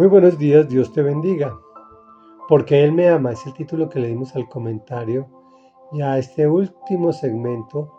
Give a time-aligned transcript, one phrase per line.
[0.00, 1.60] Muy buenos días, Dios te bendiga.
[2.48, 5.28] Porque Él me ama es el título que le dimos al comentario
[5.92, 7.92] y a este último segmento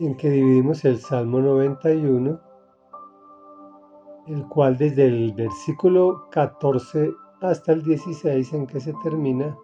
[0.00, 2.38] en que dividimos el Salmo 91,
[4.26, 9.56] el cual desde el versículo 14 hasta el 16 en que se termina,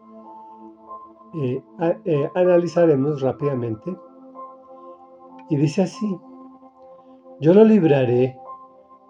[1.42, 1.62] eh,
[2.06, 3.94] eh, analizaremos rápidamente.
[5.50, 6.18] Y dice así,
[7.38, 8.34] yo lo libraré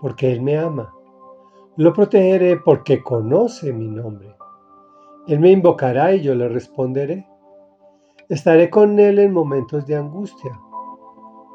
[0.00, 0.94] porque Él me ama
[1.80, 4.36] lo protegeré porque conoce mi nombre.
[5.26, 7.26] Él me invocará y yo le responderé.
[8.28, 10.52] Estaré con él en momentos de angustia.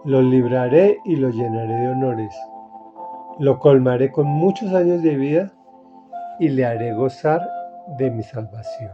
[0.03, 2.35] Lo libraré y lo llenaré de honores.
[3.37, 5.53] Lo colmaré con muchos años de vida
[6.39, 7.47] y le haré gozar
[7.99, 8.93] de mi salvación.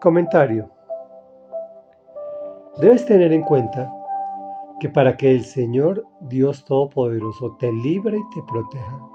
[0.00, 0.70] Comentario.
[2.80, 3.92] Debes tener en cuenta
[4.78, 9.13] que para que el Señor Dios Todopoderoso te libre y te proteja,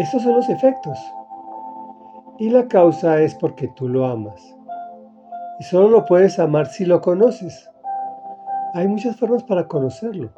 [0.00, 0.98] estos son los efectos.
[2.38, 4.56] Y la causa es porque tú lo amas.
[5.58, 7.70] Y solo lo puedes amar si lo conoces.
[8.72, 10.30] Hay muchas formas para conocerlo.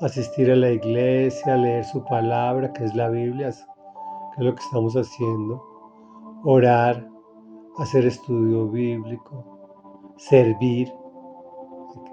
[0.00, 4.62] Asistir a la iglesia, leer su palabra, que es la Biblia, que es lo que
[4.62, 5.60] estamos haciendo.
[6.44, 7.04] Orar,
[7.78, 10.92] hacer estudio bíblico, servir,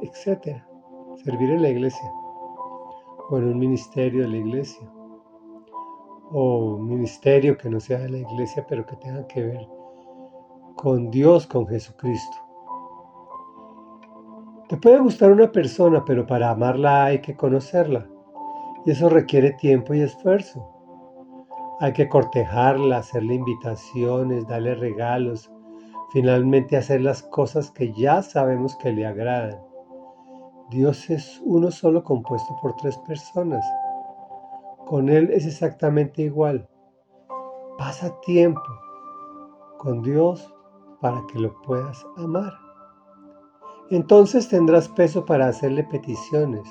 [0.01, 0.57] etc.
[1.23, 2.11] Servir en la iglesia
[3.29, 4.89] o en un ministerio de la iglesia
[6.33, 9.67] o ministerio que no sea de la iglesia, pero que tenga que ver
[10.75, 12.37] con Dios, con Jesucristo.
[14.69, 18.07] Te puede gustar una persona, pero para amarla hay que conocerla.
[18.85, 20.67] Y eso requiere tiempo y esfuerzo.
[21.81, 25.51] Hay que cortejarla, hacerle invitaciones, darle regalos,
[26.13, 29.59] finalmente hacer las cosas que ya sabemos que le agradan.
[30.69, 33.65] Dios es uno solo compuesto por tres personas
[34.91, 36.67] con Él es exactamente igual.
[37.77, 38.61] Pasa tiempo
[39.77, 40.53] con Dios
[40.99, 42.51] para que lo puedas amar.
[43.89, 46.67] Entonces tendrás peso para hacerle peticiones.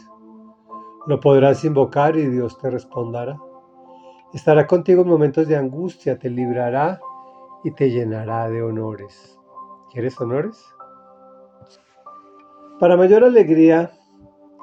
[1.07, 3.41] Lo podrás invocar y Dios te responderá.
[4.35, 7.01] Estará contigo en momentos de angustia, te librará
[7.65, 9.41] y te llenará de honores.
[9.91, 10.63] ¿Quieres honores?
[12.79, 13.93] Para mayor alegría,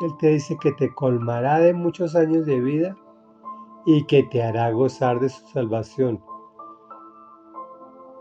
[0.01, 2.95] Él te dice que te colmará de muchos años de vida
[3.89, 6.21] y que te hará gozar de su salvación.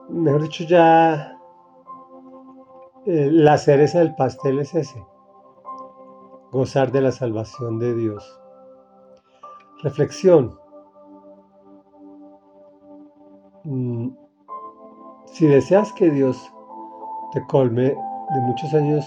[0.08, 1.36] Mejor dicho, ya
[3.04, 5.04] eh, la cereza del pastel es ese,
[6.52, 8.40] gozar de la salvación de Dios.
[9.82, 10.56] Reflexión.
[13.64, 14.10] Mm,
[15.24, 16.40] si deseas que Dios
[17.32, 19.04] te colme de muchos años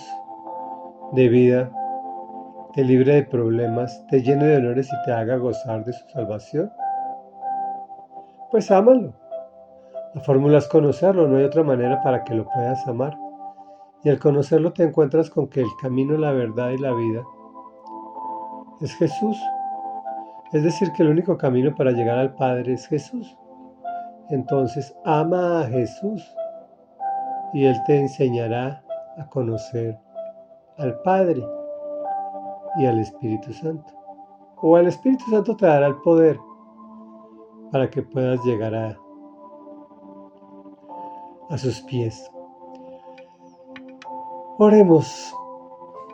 [1.13, 1.71] de vida,
[2.73, 6.71] te libre de problemas, te llene de honores y te haga gozar de su salvación?
[8.51, 9.13] Pues ámalo.
[10.13, 13.17] La fórmula es conocerlo, no hay otra manera para que lo puedas amar.
[14.03, 17.23] Y al conocerlo te encuentras con que el camino, la verdad y la vida
[18.81, 19.37] es Jesús.
[20.53, 23.37] Es decir, que el único camino para llegar al Padre es Jesús.
[24.29, 26.23] Entonces ama a Jesús
[27.53, 28.83] y Él te enseñará
[29.17, 29.97] a conocer
[30.77, 31.43] al Padre
[32.79, 33.93] y al Espíritu Santo.
[34.61, 36.39] O al Espíritu Santo te dará el poder
[37.71, 38.97] para que puedas llegar a,
[41.49, 42.31] a sus pies.
[44.57, 45.35] Oremos.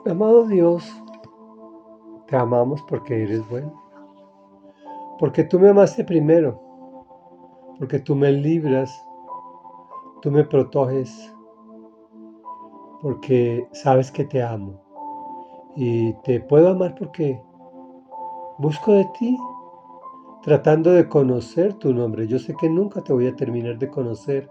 [0.08, 0.84] Amado Dios,
[2.28, 3.74] te amamos porque eres bueno.
[5.18, 6.62] Porque tú me amaste primero.
[7.80, 8.92] Porque tú me libras.
[10.22, 11.34] Tú me proteges.
[13.02, 14.85] Porque sabes que te amo
[15.76, 17.42] y te puedo amar porque
[18.58, 19.38] busco de ti,
[20.42, 22.28] tratando de conocer tu nombre.
[22.28, 24.50] Yo sé que nunca te voy a terminar de conocer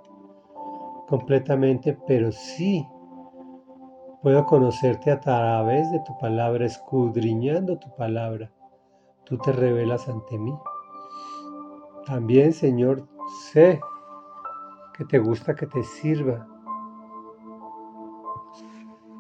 [1.09, 2.87] completamente, pero sí
[4.23, 8.51] puedo conocerte a través de tu palabra, escudriñando tu palabra.
[9.25, 10.55] Tú te revelas ante mí.
[12.07, 13.07] También, Señor,
[13.51, 13.81] sé
[14.97, 16.47] que te gusta que te sirva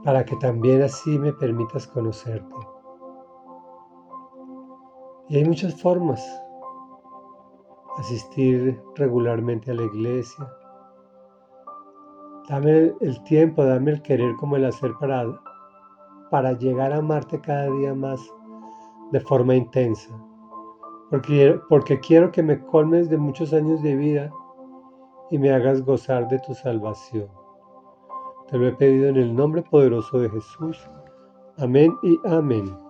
[0.04, 2.54] para que también así me permitas conocerte.
[5.28, 6.22] Y hay muchas formas.
[7.96, 10.46] Asistir regularmente a la iglesia.
[12.48, 15.24] Dame el tiempo, dame el querer como el hacer para,
[16.30, 18.20] para llegar a amarte cada día más
[19.10, 20.10] de forma intensa.
[21.08, 24.30] Porque, porque quiero que me colmes de muchos años de vida
[25.30, 27.44] y me hagas gozar de tu salvación.
[28.54, 30.78] Te lo he pedido en el nombre poderoso de Jesús.
[31.58, 32.83] Amén y amén.